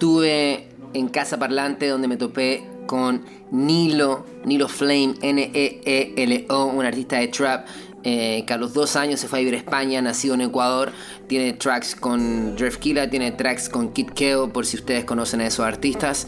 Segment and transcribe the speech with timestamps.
[0.00, 7.28] estuve en Casa Parlante donde me topé con Nilo, Nilo Flame, N-E-E-L-O, un artista de
[7.28, 7.66] trap
[8.02, 10.92] eh, que a los dos años se fue a vivir a España, nacido en Ecuador.
[11.26, 15.66] Tiene tracks con Killa, tiene tracks con Kid Keo, por si ustedes conocen a esos
[15.66, 16.26] artistas.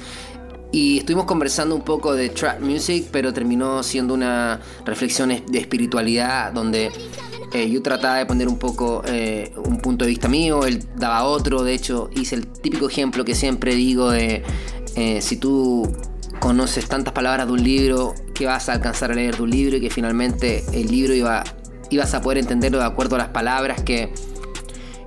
[0.71, 6.53] Y estuvimos conversando un poco de trap music, pero terminó siendo una reflexión de espiritualidad
[6.53, 6.93] donde
[7.53, 11.25] eh, yo trataba de poner un poco eh, un punto de vista mío, él daba
[11.25, 14.43] otro, de hecho hice el típico ejemplo que siempre digo de
[15.21, 15.91] si tú
[16.39, 19.77] conoces tantas palabras de un libro que vas a alcanzar a leer de un libro
[19.79, 21.45] y que finalmente el libro iba
[21.93, 24.13] ibas a poder entenderlo de acuerdo a las palabras que,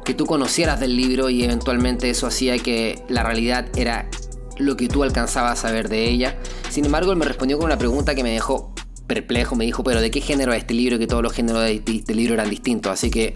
[0.04, 4.08] que tú conocieras del libro y eventualmente eso hacía que la realidad era
[4.58, 6.38] lo que tú alcanzabas a ver de ella.
[6.70, 8.75] Sin embargo, él me respondió con una pregunta que me dejó
[9.08, 9.56] perplejo.
[9.56, 10.98] Me dijo, pero ¿de qué género es este libro?
[11.00, 12.92] Que todos los géneros de este libro eran distintos.
[12.92, 13.36] Así que,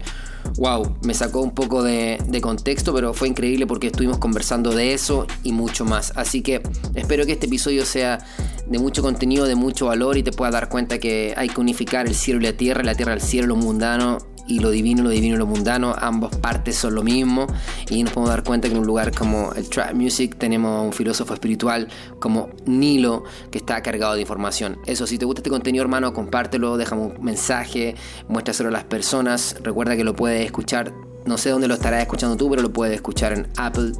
[0.56, 5.26] wow, me sacó un poco de, contexto, pero fue increíble porque estuvimos conversando de eso
[5.42, 6.12] y mucho más.
[6.16, 6.62] Así que
[6.94, 8.18] espero que este episodio sea
[8.66, 12.06] de mucho contenido, de mucho valor y te pueda dar cuenta que hay que unificar
[12.06, 14.18] el cielo y la tierra, la tierra al cielo, lo mundano
[14.50, 17.46] y lo divino, lo divino y lo mundano, ambas partes son lo mismo
[17.88, 20.92] y nos podemos dar cuenta que en un lugar como el trap music tenemos un
[20.92, 24.78] filósofo espiritual como Nilo que está cargado de información.
[24.86, 27.94] Eso, si te gusta este contenido hermano, compártelo, déjame un mensaje,
[28.28, 30.92] muéstraselo a las personas, recuerda que lo puedes escuchar,
[31.26, 33.92] no sé dónde lo estarás escuchando tú, pero lo puedes escuchar en Apple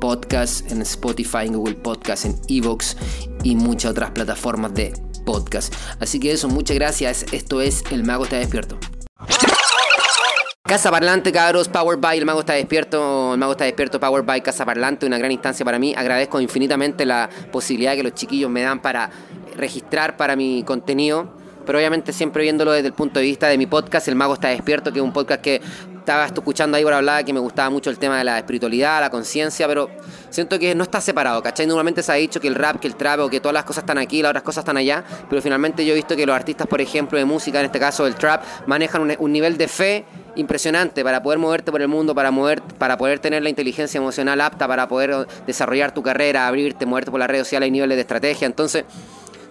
[0.00, 2.96] Podcast, en Spotify, en Google Podcast, en Evox
[3.42, 4.92] y muchas otras plataformas de
[5.26, 5.74] podcast.
[5.98, 7.26] Así que eso, muchas gracias.
[7.32, 8.78] Esto es El Mago está despierto.
[10.70, 14.40] Casa Parlante, cabros, Power by, el mago está despierto, el mago está despierto, Power by
[14.40, 15.94] Casa Parlante, una gran instancia para mí.
[15.96, 19.10] Agradezco infinitamente la posibilidad que los chiquillos me dan para
[19.56, 23.66] registrar para mi contenido pero obviamente siempre viéndolo desde el punto de vista de mi
[23.66, 25.60] podcast, El Mago está despierto, que es un podcast que
[26.00, 29.10] estaba escuchando ahí por hablar, que me gustaba mucho el tema de la espiritualidad, la
[29.10, 29.88] conciencia, pero
[30.30, 31.66] siento que no está separado, ¿cachai?
[31.66, 33.82] Normalmente se ha dicho que el rap, que el trap o que todas las cosas
[33.82, 36.66] están aquí, las otras cosas están allá, pero finalmente yo he visto que los artistas,
[36.66, 40.04] por ejemplo, de música, en este caso el trap, manejan un, nivel de fe
[40.34, 44.40] impresionante para poder moverte por el mundo, para, mover, para poder tener la inteligencia emocional
[44.40, 48.02] apta, para poder desarrollar tu carrera, abrirte, moverte por las redes sociales, hay niveles de
[48.02, 48.84] estrategia, entonces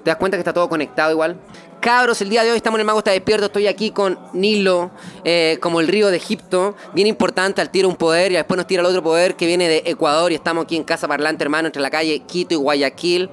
[0.03, 1.37] te das cuenta que está todo conectado igual.
[1.79, 3.45] Cabros, el día de hoy estamos en el Mago está despierto.
[3.45, 4.91] Estoy aquí con Nilo,
[5.23, 6.75] eh, como el río de Egipto.
[6.93, 9.69] Bien importante, al tiro un poder y después nos tira el otro poder que viene
[9.69, 10.31] de Ecuador.
[10.33, 13.29] Y estamos aquí en Casa Parlante, hermano, entre la calle Quito y Guayaquil.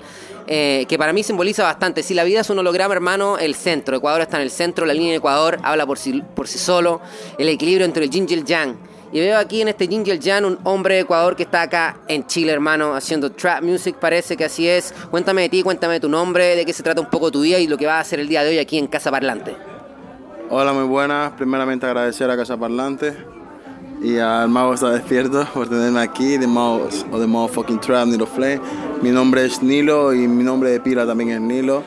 [0.47, 2.04] Eh, que para mí simboliza bastante.
[2.04, 3.97] Si la vida es un holograma, hermano, el centro.
[3.97, 7.00] Ecuador está en el centro, la línea de Ecuador habla por sí, por sí solo.
[7.38, 8.77] El equilibrio entre el yin y el yang.
[9.12, 12.27] Y veo aquí en este Jingle Jan un hombre de Ecuador que está acá en
[12.27, 14.93] Chile, hermano, haciendo trap music, parece que así es.
[15.11, 17.59] Cuéntame de ti, cuéntame de tu nombre, de qué se trata un poco tu día
[17.59, 19.56] y lo que vas a hacer el día de hoy aquí en Casa Parlante.
[20.50, 21.33] Hola, muy buenas.
[21.33, 23.16] Primeramente agradecer a Casa Parlante
[24.03, 28.09] y al Mago está despierto por tenerme aquí, de Mago, o de Mago Fucking Trap,
[28.09, 28.61] Nilo Flay.
[29.03, 31.83] Mi nombre es Nilo y mi nombre de pila también es Nilo.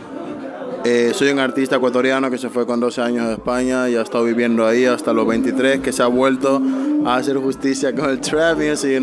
[0.92, 4.02] Eh, soy un artista ecuatoriano que se fue con 12 años de España y ha
[4.02, 6.60] estado viviendo ahí hasta los 23, que se ha vuelto
[7.06, 9.00] a hacer justicia con el trap music,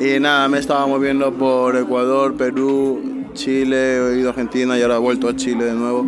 [0.00, 4.96] Y nada, me estaba moviendo por Ecuador, Perú, Chile, he ido a Argentina y ahora
[4.96, 6.06] he vuelto a Chile de nuevo.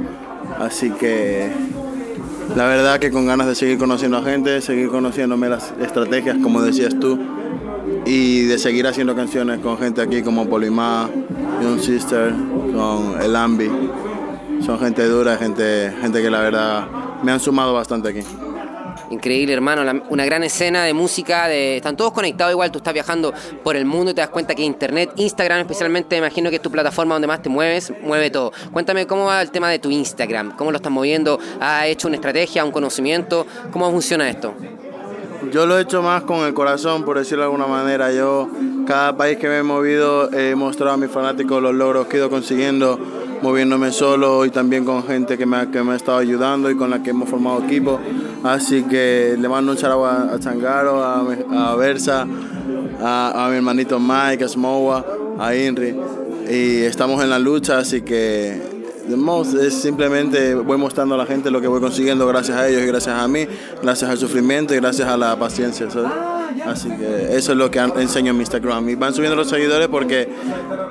[0.59, 1.51] Así que
[2.57, 6.63] la verdad que con ganas de seguir conociendo a gente, seguir conociéndome las estrategias, como
[6.63, 7.19] decías tú,
[8.07, 11.11] y de seguir haciendo canciones con gente aquí como Polimá,
[11.63, 12.33] Young Sister,
[12.73, 13.69] con El Ambi
[14.65, 16.87] son gente dura, gente, gente que la verdad
[17.23, 18.21] me han sumado bastante aquí.
[19.11, 20.03] Increíble, hermano.
[20.09, 21.47] una gran escena de música.
[21.47, 22.71] De, están todos conectados igual.
[22.73, 26.27] Tú estás viajando por el mundo y te das cuenta que Internet, Instagram especialmente, me
[26.27, 28.53] imagino que es tu plataforma donde más te mueves, mueve todo.
[28.73, 30.57] Cuéntame cómo va el tema de tu Instagram.
[30.57, 31.39] ¿Cómo lo estás moviendo?
[31.61, 33.47] ¿Has hecho una estrategia, un conocimiento?
[33.71, 34.55] ¿Cómo funciona esto?
[35.53, 38.11] Yo lo he hecho más con el corazón, por decirlo de alguna manera.
[38.13, 38.49] Yo,
[38.87, 42.19] cada país que me he movido, he mostrado a mis fanáticos los logros que he
[42.21, 42.99] ido consiguiendo
[43.45, 46.77] moviéndome solo y también con gente que me, ha, que me ha estado ayudando y
[46.77, 48.01] con la que hemos formado equipo.
[48.43, 51.21] Así que le mando un charo a, Changaro, a,
[51.53, 52.27] a Versa,
[53.03, 55.05] a, mi hermanito Mike, a Smowa,
[55.39, 55.95] a Inri.
[56.49, 58.63] Y estamos en la lucha, así que
[59.63, 62.87] es simplemente voy mostrando a la gente lo que voy consiguiendo gracias a ellos y
[62.87, 63.47] gracias a mí,
[63.83, 65.87] gracias al sufrimiento y gracias a la paciencia.
[66.67, 68.89] Así que eso es lo que enseño en mi Instagram.
[68.89, 70.29] Y van subiendo los seguidores porque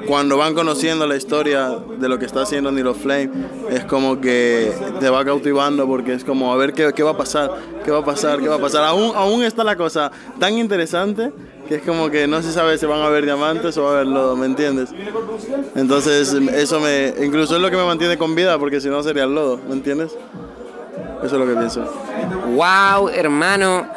[0.08, 3.30] cuando van conociendo la historia de lo que está haciendo Nilo Flame,
[3.70, 7.18] es como que te va cautivando porque es como a ver qué, qué va a
[7.18, 7.52] pasar,
[7.84, 8.84] qué va a pasar, qué va a pasar.
[8.84, 11.32] Aún, aún está la cosa tan interesante
[11.68, 13.94] que es como que no se sabe si van a ver diamantes o va a
[13.94, 14.90] haber lodo, ¿me entiendes?
[15.76, 19.24] Entonces eso me, incluso es lo que me mantiene con vida porque si no sería
[19.24, 20.12] el lodo, ¿me entiendes?
[21.24, 21.86] Eso es lo que pienso.
[22.56, 23.88] Wow, hermano.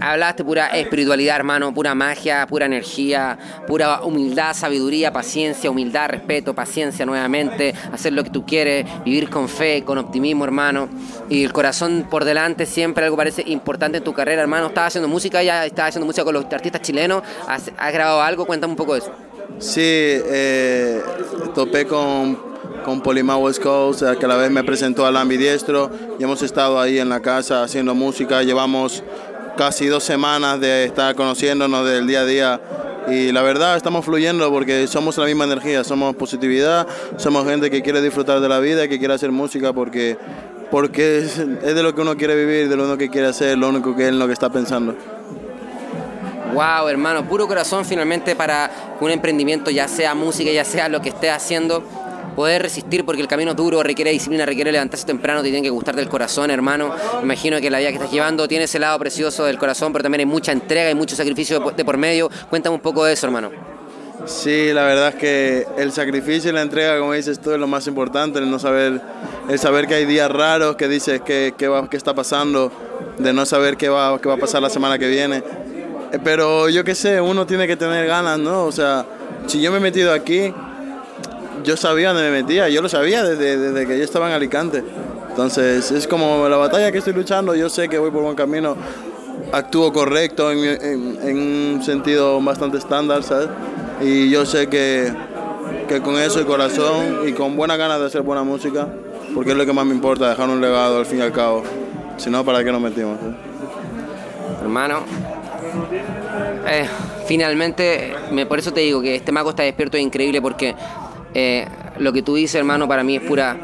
[0.00, 7.06] Hablaste pura espiritualidad, hermano, pura magia, pura energía, pura humildad, sabiduría, paciencia, humildad, respeto, paciencia
[7.06, 10.88] nuevamente, hacer lo que tú quieres, vivir con fe, con optimismo, hermano.
[11.28, 14.68] Y el corazón por delante, siempre algo parece importante en tu carrera, hermano.
[14.68, 18.72] Estás haciendo música, ya estás haciendo música con los artistas chilenos, has, grabado algo, cuéntame
[18.72, 19.12] un poco de eso.
[19.58, 21.02] Sí, eh,
[21.54, 22.50] topé con
[22.84, 26.80] con Polima West Coast, que a la vez me presentó al ambidiestro y hemos estado
[26.80, 28.42] ahí en la casa haciendo música.
[28.42, 29.02] Llevamos
[29.60, 32.60] casi dos semanas de estar conociéndonos del día a día
[33.08, 36.86] y la verdad estamos fluyendo porque somos la misma energía, somos positividad,
[37.18, 40.16] somos gente que quiere disfrutar de la vida, que quiere hacer música porque,
[40.70, 43.94] porque es, de lo que uno quiere vivir, de lo que quiere hacer, lo único
[43.94, 44.96] que es lo que está pensando.
[46.54, 51.10] Wow, hermano, puro corazón finalmente para un emprendimiento, ya sea música, ya sea lo que
[51.10, 51.84] esté haciendo
[52.34, 55.70] poder resistir porque el camino es duro, requiere disciplina, requiere levantarse temprano, te tiene que
[55.70, 56.94] gustar del corazón, hermano.
[57.22, 60.20] imagino que la vida que estás llevando tiene ese lado precioso del corazón, pero también
[60.20, 62.30] hay mucha entrega y mucho sacrificio de por medio.
[62.48, 63.50] Cuéntame un poco de eso, hermano.
[64.26, 67.66] Sí, la verdad es que el sacrificio y la entrega, como dices tú, es lo
[67.66, 69.00] más importante, el no saber,
[69.48, 72.70] el saber que hay días raros, que dices que, va, qué está pasando,
[73.18, 75.42] de no saber qué va, qué va a pasar la semana que viene.
[76.12, 78.64] Eh, pero yo qué sé, uno tiene que tener ganas, ¿no?
[78.64, 79.06] O sea,
[79.46, 80.52] si yo me he metido aquí,
[81.62, 84.82] yo sabía dónde me metía, yo lo sabía desde, desde, que yo estaba en Alicante.
[85.28, 88.76] Entonces es como la batalla que estoy luchando, yo sé que voy por buen camino,
[89.52, 90.64] actúo correcto en,
[91.22, 93.48] en, un sentido bastante estándar, ¿sabes?
[94.00, 95.12] Y yo sé que,
[95.88, 98.88] que con eso, y corazón y con buenas ganas de hacer buena música,
[99.34, 101.62] porque es lo que más me importa, dejar un legado al fin y al cabo.
[102.16, 103.16] Si no, ¿para qué nos metimos?
[103.16, 103.50] Eh?
[104.62, 105.04] Hermano,
[106.68, 106.86] eh,
[107.26, 110.74] finalmente, me, por eso te digo que este mago está despierto es increíble porque
[111.34, 111.66] eh,
[111.98, 113.56] lo que tú dices, hermano, para mí es pura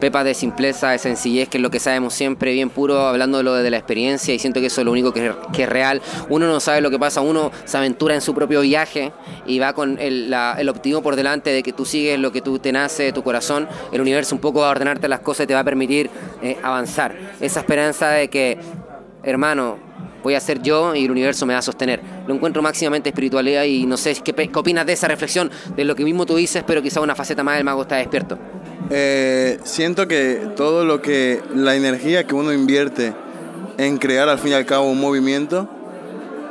[0.00, 3.44] pepa de simpleza, de sencillez, que es lo que sabemos siempre, bien puro, hablando de
[3.44, 6.00] lo de la experiencia, y siento que eso es lo único que, es real.
[6.28, 9.12] Uno no sabe lo que pasa, uno se aventura en su propio viaje
[9.46, 10.32] y va con el,
[10.68, 13.68] optimismo por delante de que tú sigues lo que tú te nace de tu corazón.
[13.92, 16.10] El universo un poco va a ordenarte las cosas y te va a permitir
[16.42, 17.14] eh, avanzar.
[17.40, 18.58] Esa esperanza de que,
[19.22, 19.91] hermano,
[20.22, 22.00] voy a ser yo y el universo me va a sostener.
[22.26, 26.04] Lo encuentro máximamente espiritualidad y no sé qué, opinas de esa reflexión, de lo que
[26.04, 28.38] mismo tú dices, pero quizá una faceta más del mago está despierto.
[28.90, 33.14] Eh, siento que todo lo que, la energía que uno invierte
[33.78, 35.68] en crear al fin y al cabo un movimiento,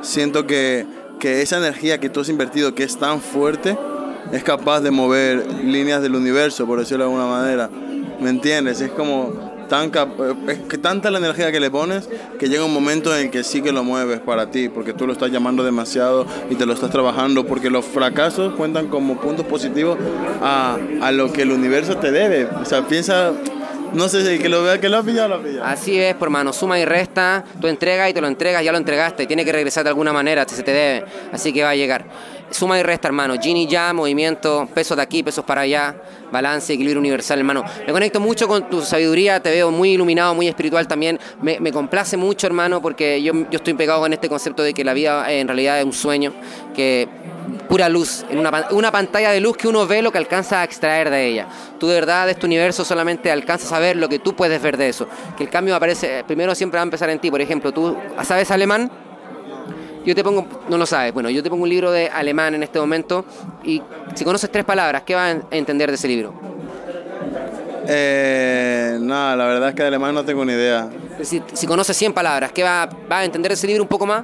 [0.02, 0.86] siento que,
[1.20, 3.78] que esa energía que tú has invertido, que es tan fuerte,
[4.32, 7.70] es capaz de mover líneas del universo, por decirlo de alguna manera.
[8.20, 8.82] ¿Me entiendes?
[8.82, 9.90] Es como tan
[10.50, 13.62] es que tanta la energía que le pones que llega un momento en que sí
[13.62, 16.90] que lo mueves para ti, porque tú lo estás llamando demasiado y te lo estás
[16.90, 19.98] trabajando, porque los fracasos cuentan como puntos positivos
[20.42, 22.48] a, a lo que el universo te debe.
[22.48, 23.32] O sea, piensa
[23.94, 25.66] no sé si que lo vea, que lo ha pillado, lo ha pillado.
[25.66, 28.78] Así es, por mano, suma y resta, tú entregas y te lo entregas, ya lo
[28.78, 32.06] entregaste, tiene que regresar de alguna manera, se te debe, así que va a llegar.
[32.52, 35.96] Suma y resta, hermano, Gini ya, movimiento, pesos de aquí, pesos para allá,
[36.32, 37.64] balance, equilibrio universal, hermano.
[37.86, 41.20] Me conecto mucho con tu sabiduría, te veo muy iluminado, muy espiritual también.
[41.42, 44.84] Me, me complace mucho, hermano, porque yo, yo estoy pegado con este concepto de que
[44.84, 46.34] la vida en realidad es un sueño,
[46.76, 47.08] que
[47.68, 50.64] pura luz, en una, una, pantalla de luz que uno ve lo que alcanza a
[50.64, 51.48] extraer de ella.
[51.80, 54.78] Tú de verdad de este universo solamente alcanzas a ver lo que tú puedes ver
[54.78, 55.08] de eso.
[55.38, 57.32] Que el cambio aparece, primero siempre va a empezar en ti.
[57.32, 58.92] Por ejemplo, tú sabes alemán,
[60.06, 62.64] yo te pongo, no lo sabes, bueno, yo te pongo un libro de alemán en
[62.64, 63.26] este momento
[63.64, 63.82] y
[64.16, 66.34] si conoces tres palabras, ¿qué vas a entender de ese libro?
[67.88, 70.90] Eh, nada, la verdad es que de alemán no tengo ni idea.
[71.22, 74.06] Si, si conoces 100 palabras, ¿qué va, va a entender de ese libro un poco
[74.06, 74.24] más?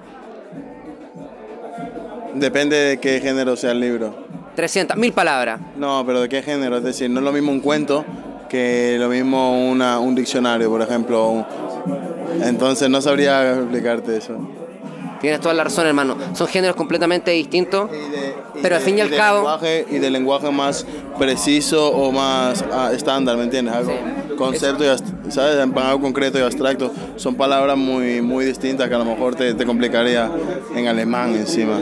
[2.33, 4.15] Depende de qué género sea el libro.
[4.55, 5.59] 300, mil palabras.
[5.75, 8.05] No, pero de qué género, es decir, no es lo mismo un cuento
[8.47, 11.45] que lo mismo una, un diccionario, por ejemplo.
[12.41, 14.37] Entonces no sabría explicarte eso.
[15.19, 16.15] Tienes toda la razón, hermano.
[16.33, 17.89] Son géneros completamente distintos,
[18.61, 19.37] pero al fin y, al cabo...
[19.37, 20.85] Lenguaje, y de lenguaje más
[21.17, 23.73] preciso o más ah, estándar, ¿me entiendes?
[23.73, 23.93] Algo,
[24.37, 25.57] Concepto y, ¿sabes?
[25.57, 26.91] Algo concreto y abstracto.
[27.15, 30.29] Son palabras muy, muy distintas que a lo mejor te, te complicaría
[30.75, 31.79] en alemán encima.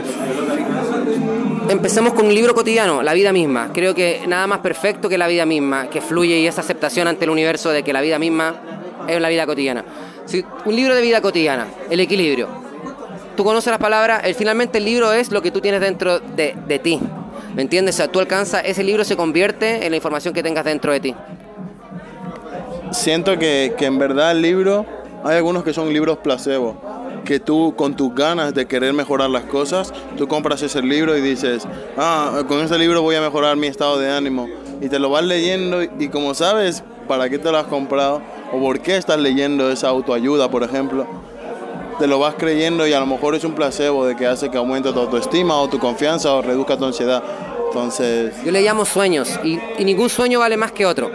[1.68, 3.70] Empecemos con un libro cotidiano, la vida misma.
[3.74, 7.24] Creo que nada más perfecto que la vida misma, que fluye y esa aceptación ante
[7.24, 8.54] el universo de que la vida misma
[9.06, 9.84] es la vida cotidiana.
[10.64, 12.65] un libro de vida cotidiana, el equilibrio
[13.36, 16.56] tú conoces las palabras, el, finalmente el libro es lo que tú tienes dentro de,
[16.66, 17.00] de ti.
[17.54, 17.94] ¿Me entiendes?
[17.94, 21.00] O sea, tú alcanzas, ese libro se convierte en la información que tengas dentro de
[21.00, 21.14] ti.
[22.90, 24.84] Siento que, que en verdad el libro,
[25.24, 26.76] hay algunos que son libros placebo,
[27.24, 31.20] que tú con tus ganas de querer mejorar las cosas, tú compras ese libro y
[31.20, 31.66] dices,
[31.96, 34.48] ah, con ese libro voy a mejorar mi estado de ánimo.
[34.80, 38.20] Y te lo vas leyendo y como sabes para qué te lo has comprado
[38.52, 41.06] o por qué estás leyendo esa autoayuda, por ejemplo,
[41.98, 44.56] te lo vas creyendo y a lo mejor es un placebo de que hace que
[44.56, 47.22] aumente tu autoestima o tu confianza o reduzca tu ansiedad.
[47.66, 48.34] Entonces...
[48.44, 51.10] Yo le llamo sueños y, y ningún sueño vale más que otro.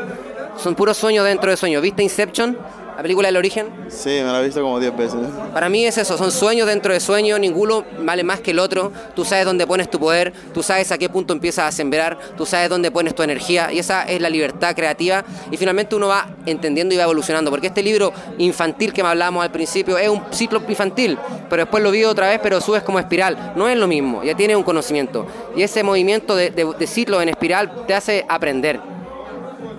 [0.58, 1.82] Son puros sueños dentro de sueños.
[1.82, 2.58] ¿Viste Inception?
[2.96, 3.68] La película El Origen?
[3.90, 5.20] Sí, me la he visto como 10 veces.
[5.54, 8.92] Para mí es eso, son sueños dentro de sueños, ninguno vale más que el otro.
[9.16, 12.46] Tú sabes dónde pones tu poder, tú sabes a qué punto empiezas a sembrar, tú
[12.46, 16.28] sabes dónde pones tu energía y esa es la libertad creativa y finalmente uno va
[16.46, 17.50] entendiendo y va evolucionando.
[17.50, 21.18] Porque este libro infantil que me hablábamos al principio es un ciclo infantil,
[21.50, 23.54] pero después lo vi otra vez, pero subes como espiral.
[23.56, 25.26] No es lo mismo, ya tienes un conocimiento.
[25.56, 28.80] Y ese movimiento de, de ciclo en espiral te hace aprender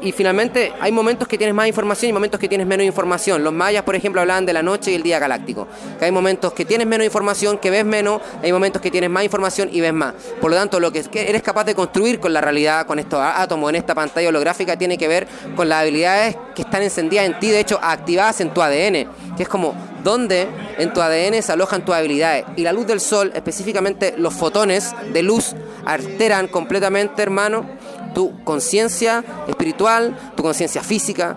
[0.02, 3.44] y finalmente hay momentos que tienes más información y momentos que tienes menos información.
[3.44, 5.68] Los mayas, por ejemplo, hablaban de la noche y el día galáctico.
[5.98, 9.24] Que hay momentos que tienes menos información, que ves menos, hay momentos que tienes más
[9.24, 10.14] información y ves más.
[10.40, 13.70] Por lo tanto, lo que eres capaz de construir con la realidad, con estos átomos
[13.70, 17.50] en esta pantalla holográfica, tiene que ver con las habilidades que están encendidas en ti,
[17.50, 21.84] de hecho, activadas en tu ADN, que es como dónde en tu ADN se alojan
[21.84, 22.44] tus habilidades.
[22.56, 25.54] Y la luz del sol, específicamente los fotones de luz,
[25.84, 27.66] alteran completamente, hermano,
[28.12, 31.36] tu conciencia espiritual, tu conciencia física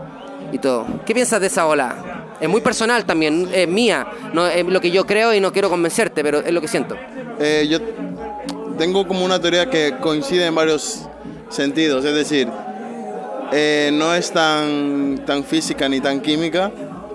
[0.52, 0.86] y todo.
[1.06, 2.36] ¿Qué piensas de esa ola?
[2.40, 5.70] Es muy personal también, es mía, no es lo que yo creo y no quiero
[5.70, 6.96] convencerte, pero es lo que siento.
[7.40, 7.80] Eh, yo
[8.78, 11.08] tengo como una teoría que coincide en varios
[11.50, 12.50] sentidos, es decir,
[13.54, 16.72] eh, no es tan, tan física ni tan química,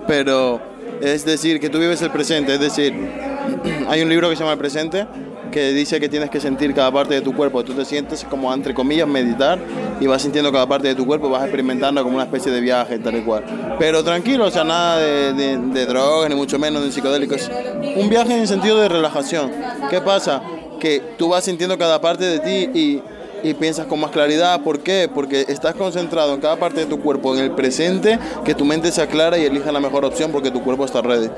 [0.07, 0.59] pero
[1.01, 2.93] es decir, que tú vives el presente, es decir,
[3.87, 5.05] hay un libro que se llama El presente
[5.51, 7.63] que dice que tienes que sentir cada parte de tu cuerpo.
[7.63, 9.59] Tú te sientes como, entre comillas, meditar
[9.99, 12.97] y vas sintiendo cada parte de tu cuerpo, vas experimentando como una especie de viaje,
[12.97, 13.75] tal y cual.
[13.77, 17.51] Pero tranquilo, o sea, nada de, drogas, ni mucho menos de psicodélicos.
[17.95, 19.51] Un viaje en sentido de relajación.
[19.89, 20.41] ¿Qué pasa?
[20.79, 23.01] Que tú vas sintiendo cada parte de ti y,
[23.47, 24.61] y piensas con más claridad.
[24.61, 25.09] ¿Por qué?
[25.13, 28.91] Porque estás concentrado en cada parte de tu cuerpo, en el presente, que tu mente
[28.91, 31.29] se aclara y elija la mejor opción porque tu cuerpo está ready.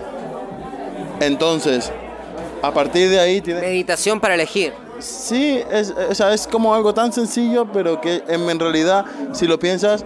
[1.20, 1.91] Entonces,
[2.63, 3.62] a partir de ahí tienes...
[3.62, 4.74] Meditación para elegir.
[5.00, 10.05] Sí, es, es como algo tan sencillo, pero que en, realidad, si lo piensas,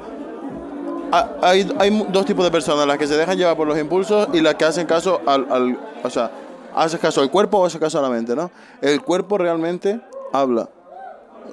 [1.41, 4.41] hay, hay, dos tipos de personas, las que se dejan llevar por los impulsos y
[4.41, 6.31] las que hacen caso al, al o sea,
[6.73, 8.49] haces caso al cuerpo o haces caso a la mente, ¿no?
[8.81, 10.01] El cuerpo realmente
[10.33, 10.67] habla.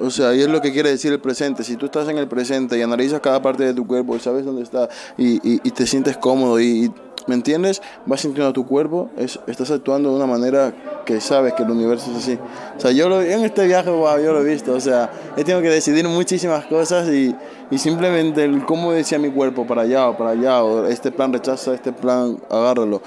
[0.01, 1.65] O sea, y es lo que quiere decir el presente.
[1.65, 4.45] Si tú estás en el presente y analizas cada parte de tu cuerpo y sabes
[4.45, 6.93] dónde está y, y, y te sientes cómodo y,
[7.27, 7.81] ¿Me entiendes?
[8.05, 10.75] Vas sintiendo tu cuerpo, es, estás actuando de una manera
[11.07, 12.39] que sabes que el universo es así.
[12.77, 14.75] O sea, yo lo, en este viaje, wow, yo lo he visto.
[14.75, 17.35] O sea, he tenido que decidir muchísimas cosas y,
[17.71, 21.33] y simplemente el cómo decía mi cuerpo para allá o para allá, o este plan
[21.33, 23.01] rechaza, este plan agárralo.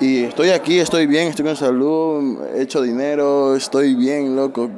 [0.00, 4.70] Y estoy aquí, estoy bien, estoy con salud, he hecho dinero, estoy bien, loco.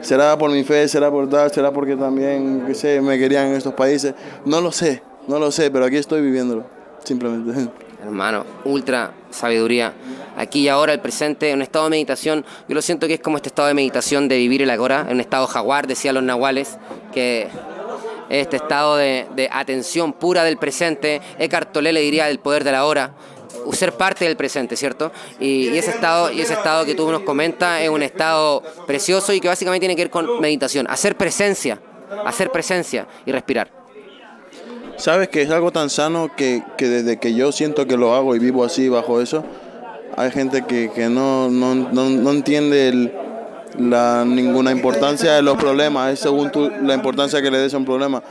[0.00, 3.54] Será por mi fe, será por tal, será porque también, qué sé, me querían en
[3.54, 4.14] estos países.
[4.44, 6.64] No lo sé, no lo sé, pero aquí estoy viviéndolo
[7.02, 7.68] simplemente.
[8.02, 9.92] Hermano, ultra sabiduría.
[10.36, 13.20] Aquí y ahora, el presente, en un estado de meditación, yo lo siento que es
[13.20, 16.78] como este estado de meditación de vivir el agora, un estado jaguar, decía los nahuales,
[17.12, 17.48] que
[18.28, 22.86] este estado de, atención pura del presente, Eckhart Tolle le diría del poder de la
[22.86, 23.14] hora,
[23.72, 25.12] ser parte del presente, ¿cierto?
[25.40, 29.40] Y, ese estado y ese estado que tú nos comentas es un estado precioso y
[29.40, 31.80] que básicamente tiene que ver con meditación, hacer presencia,
[32.24, 33.70] hacer presencia y respirar.
[34.96, 38.36] Sabes que es algo tan sano que, que, desde que yo siento que lo hago
[38.36, 39.44] y vivo así bajo eso,
[40.16, 43.12] hay gente que, que no, no, no, no, entiende
[43.78, 47.78] la, ninguna importancia de los problemas, es según tú, la importancia que le des a
[47.78, 48.22] un problema.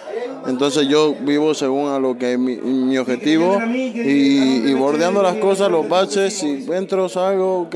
[0.48, 5.36] Entonces yo vivo según a lo que es mi, mi objetivo y, y, bordeando las
[5.36, 7.75] cosas, los baches, si entro, salgo, ok,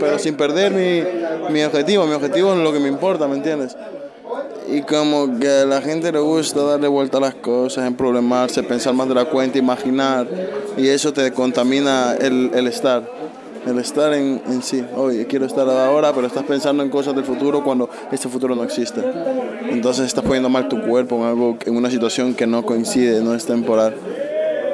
[0.00, 2.06] pero sin perder mi, mi objetivo.
[2.06, 3.76] Mi objetivo es lo que me importa, ¿me entiendes?
[4.68, 8.62] y como que a la gente le gusta darle vuelta a las cosas, en problemarse,
[8.62, 10.26] pensar más de la cuenta, imaginar,
[10.76, 13.02] y eso te contamina el, el estar,
[13.66, 14.84] el estar en, en, sí.
[14.96, 18.64] Oye, quiero estar ahora, pero estás pensando en cosas del futuro cuando este futuro no
[18.64, 19.02] existe.
[19.70, 23.34] Entonces estás poniendo mal tu cuerpo en, algo, en una situación que no coincide, no
[23.34, 23.96] es temporal.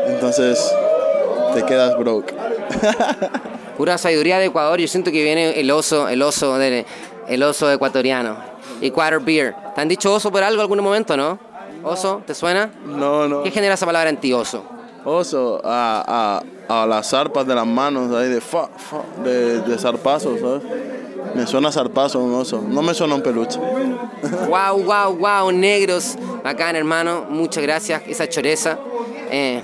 [0.06, 0.72] Entonces
[1.54, 2.34] te quedas broke.
[3.76, 6.84] Pura sabiduría de Ecuador, yo siento que viene el oso, el oso, de,
[7.28, 8.36] el oso ecuatoriano
[8.80, 9.54] Equator Beer.
[9.74, 11.38] ¿Te han dicho oso por algo algún momento, no?
[11.82, 12.22] ¿Oso?
[12.26, 12.70] ¿Te suena?
[12.84, 13.42] No, no.
[13.42, 14.64] ¿Qué genera esa palabra en ti, oso?
[15.04, 19.78] Oso, a, a, a las zarpas de las manos, ahí de, fa, fa, de, de
[19.78, 20.62] zarpazos, ¿sabes?
[21.34, 23.58] Me suena zarpazo un oso, no me suena un peluche.
[24.48, 26.16] Wow, wow, wow, negros.
[26.42, 28.02] Bacán, hermano, muchas gracias.
[28.06, 28.78] Esa choreza.
[29.30, 29.62] Eh,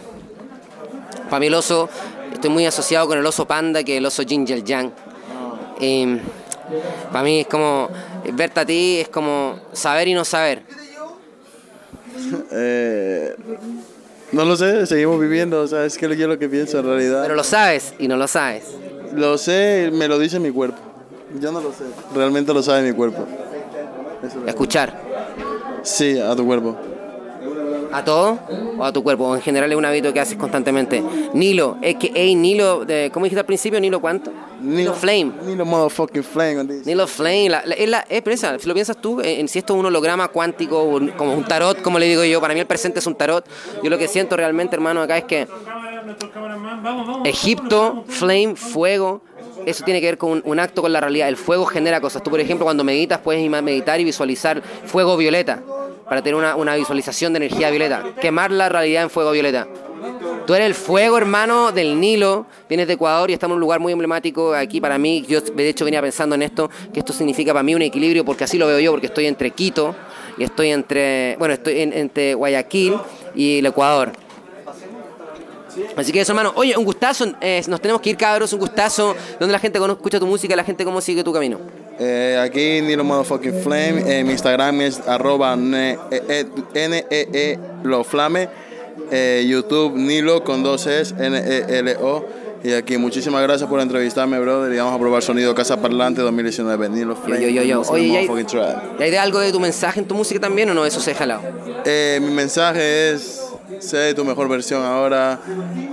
[1.29, 1.88] para mí el oso,
[2.33, 4.93] estoy muy asociado con el oso panda que el oso Ginger Yang.
[5.81, 6.21] Eh,
[7.11, 7.88] para mí es como
[8.33, 10.62] verte a ti es como saber y no saber.
[12.53, 13.37] Eh,
[14.35, 17.23] No lo sé, seguimos viviendo, o sea, es que yo lo que pienso en realidad.
[17.23, 18.64] Pero lo sabes y no lo sabes.
[19.14, 20.79] Lo sé, me lo dice mi cuerpo.
[21.41, 21.85] Yo no lo sé.
[22.14, 23.26] Realmente lo sabe mi cuerpo.
[24.47, 25.00] Escuchar.
[25.83, 26.76] Sí, a tu cuerpo.
[27.95, 28.41] ¿A todo
[28.77, 29.25] o a tu cuerpo?
[29.29, 31.01] O en general es un hábito que haces constantemente.
[31.33, 33.79] Nilo, es que, hey, Nilo, de, ¿cómo dijiste al principio?
[33.79, 34.33] ¿Nilo cuánto?
[34.61, 35.31] Nilo, Flame.
[35.47, 36.59] Nilo motherfucking Flame.
[36.59, 36.85] On this.
[36.87, 39.75] Nilo Flame, la, la, es la, es presa, si lo piensas tú, en, si esto
[39.75, 42.67] es un holograma cuántico, un- como un tarot, como le digo yo, para mí el
[42.67, 43.47] presente es un tarot.
[43.83, 45.47] Yo lo que siento realmente, hermano, acá es que
[47.25, 49.23] Egipto, flame, fuego,
[49.67, 51.29] eso tiene que ver con un, un acto con la realidad.
[51.29, 52.23] El fuego genera cosas.
[52.23, 55.63] Tú, por ejemplo, cuando meditas, puedes meditar y visualizar fuego violeta
[56.08, 58.02] para tener una, una visualización de energía violeta.
[58.20, 59.66] Quemar la realidad en fuego violeta.
[60.46, 62.44] Tú eres el fuego, hermano, del Nilo.
[62.68, 65.25] Vienes de Ecuador y estamos en un lugar muy emblemático aquí para mí.
[65.26, 68.44] Yo, de hecho, venía pensando en esto, que esto significa para mí un equilibrio, porque
[68.44, 69.94] así lo veo yo, porque estoy entre Quito
[70.37, 72.96] y estoy entre, bueno, estoy en- entre Guayaquil
[73.34, 74.12] y el Ecuador.
[75.96, 76.52] Así que eso, hermano.
[76.56, 77.32] Oye, un gustazo.
[77.40, 78.52] eh, nos tenemos que ir, cabros.
[78.52, 79.16] Un gustazo.
[79.40, 81.58] Donde la gente escucha tu música, la gente cómo sigue tu camino.
[81.99, 84.03] Eh, aquí Nilo motherfucking Flame.
[84.07, 88.49] Eh, mi Instagram es arroba ne- eh, eh, N-E-E lo flame.
[89.11, 92.25] Eh, YouTube Nilo con dos S N-E-L-O.
[92.65, 94.73] Y aquí muchísimas gracias por entrevistarme, brother.
[94.73, 96.89] Y vamos a probar sonido Casa Parlante 2019.
[96.89, 97.43] Nilo Flame.
[97.43, 97.83] yo, yo, yo.
[97.91, 98.27] Oye, y hay-.
[98.99, 100.87] ¿Y hay de algo de tu mensaje en tu música también o no?
[100.87, 101.43] Eso se deja al lado.
[101.85, 103.43] Eh, mi mensaje es,
[103.80, 105.38] sé tu mejor versión ahora.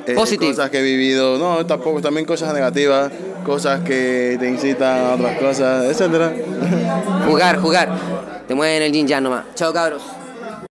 [0.06, 0.14] Eh.
[0.14, 3.12] Cosas que he vivido, no, tampoco, también cosas negativas,
[3.46, 6.34] cosas que te incitan a otras cosas, etcétera.
[7.28, 7.90] Jugar, jugar.
[8.48, 9.46] Te mueven el yin ya nomás.
[9.56, 10.21] Chao, cabros.